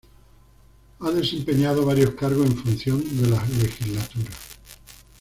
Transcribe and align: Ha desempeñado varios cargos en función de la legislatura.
Ha 0.99 1.11
desempeñado 1.11 1.85
varios 1.85 2.15
cargos 2.15 2.47
en 2.47 2.57
función 2.57 3.03
de 3.21 3.29
la 3.29 3.45
legislatura. 3.45 4.31